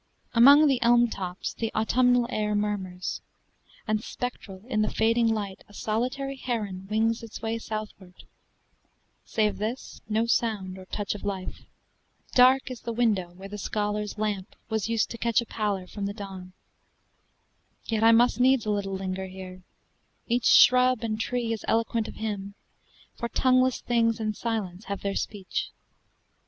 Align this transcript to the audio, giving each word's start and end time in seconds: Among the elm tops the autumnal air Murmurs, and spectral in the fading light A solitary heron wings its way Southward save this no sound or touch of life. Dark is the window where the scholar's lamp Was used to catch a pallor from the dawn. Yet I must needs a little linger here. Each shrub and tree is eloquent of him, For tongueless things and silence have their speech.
Among 0.33 0.65
the 0.65 0.81
elm 0.81 1.11
tops 1.11 1.53
the 1.53 1.71
autumnal 1.75 2.25
air 2.31 2.55
Murmurs, 2.55 3.21
and 3.87 4.03
spectral 4.03 4.63
in 4.65 4.81
the 4.81 4.89
fading 4.89 5.27
light 5.27 5.63
A 5.69 5.75
solitary 5.75 6.37
heron 6.37 6.87
wings 6.89 7.21
its 7.21 7.43
way 7.43 7.59
Southward 7.59 8.23
save 9.25 9.59
this 9.59 10.01
no 10.09 10.25
sound 10.25 10.79
or 10.79 10.85
touch 10.85 11.13
of 11.13 11.23
life. 11.23 11.65
Dark 12.33 12.71
is 12.71 12.81
the 12.81 12.91
window 12.91 13.33
where 13.35 13.47
the 13.47 13.59
scholar's 13.59 14.17
lamp 14.17 14.55
Was 14.69 14.89
used 14.89 15.11
to 15.11 15.19
catch 15.19 15.39
a 15.39 15.45
pallor 15.45 15.85
from 15.85 16.07
the 16.07 16.15
dawn. 16.15 16.53
Yet 17.85 18.01
I 18.03 18.11
must 18.11 18.39
needs 18.39 18.65
a 18.65 18.71
little 18.71 18.93
linger 18.95 19.27
here. 19.27 19.61
Each 20.25 20.45
shrub 20.47 21.03
and 21.03 21.19
tree 21.21 21.53
is 21.53 21.63
eloquent 21.67 22.07
of 22.07 22.15
him, 22.15 22.55
For 23.13 23.29
tongueless 23.29 23.81
things 23.81 24.19
and 24.19 24.35
silence 24.35 24.85
have 24.85 25.01
their 25.01 25.13
speech. 25.13 25.69